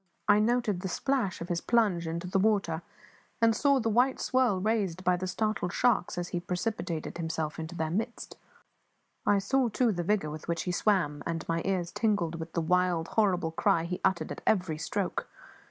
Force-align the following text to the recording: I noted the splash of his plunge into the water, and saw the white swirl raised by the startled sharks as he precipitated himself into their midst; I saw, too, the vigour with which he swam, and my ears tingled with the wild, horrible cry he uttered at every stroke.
I 0.27 0.39
noted 0.39 0.79
the 0.81 0.87
splash 0.87 1.41
of 1.41 1.49
his 1.49 1.61
plunge 1.61 2.07
into 2.07 2.25
the 2.25 2.39
water, 2.39 2.81
and 3.39 3.55
saw 3.55 3.77
the 3.79 3.87
white 3.87 4.19
swirl 4.19 4.59
raised 4.59 5.03
by 5.03 5.15
the 5.15 5.27
startled 5.27 5.71
sharks 5.73 6.17
as 6.17 6.29
he 6.29 6.39
precipitated 6.39 7.19
himself 7.19 7.59
into 7.59 7.75
their 7.75 7.91
midst; 7.91 8.35
I 9.27 9.37
saw, 9.37 9.69
too, 9.69 9.91
the 9.91 10.01
vigour 10.01 10.31
with 10.31 10.47
which 10.47 10.63
he 10.63 10.71
swam, 10.71 11.21
and 11.27 11.47
my 11.47 11.61
ears 11.65 11.91
tingled 11.91 12.39
with 12.39 12.53
the 12.53 12.61
wild, 12.61 13.09
horrible 13.09 13.51
cry 13.51 13.83
he 13.83 14.01
uttered 14.03 14.31
at 14.31 14.41
every 14.47 14.79
stroke. 14.79 15.27